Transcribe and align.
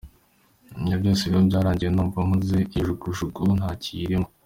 Ibyo 0.79 0.95
byose 1.01 1.23
rero 1.29 1.41
byarangiye 1.49 1.89
numva 1.91 2.19
nkuze, 2.27 2.57
iyo 2.73 2.81
jugujugu 2.87 3.41
ntakiriyirimo. 3.59 4.27